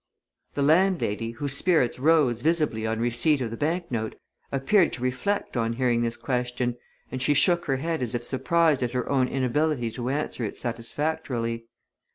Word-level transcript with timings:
The 0.55 0.63
landlady, 0.63 1.29
whose 1.33 1.55
spirits 1.55 1.99
rose 1.99 2.41
visibly 2.41 2.87
on 2.87 2.99
receipt 2.99 3.39
of 3.39 3.51
the 3.51 3.55
bank 3.55 3.91
note, 3.91 4.15
appeared 4.51 4.91
to 4.93 5.03
reflect 5.03 5.55
on 5.55 5.73
hearing 5.73 6.01
this 6.01 6.17
question, 6.17 6.75
and 7.11 7.21
she 7.21 7.35
shook 7.35 7.65
her 7.65 7.77
head 7.77 8.01
as 8.01 8.15
if 8.15 8.23
surprised 8.25 8.81
at 8.81 8.93
her 8.93 9.07
own 9.07 9.27
inability 9.27 9.91
to 9.91 10.09
answer 10.09 10.43
it 10.43 10.57
satisfactorily. 10.57 11.65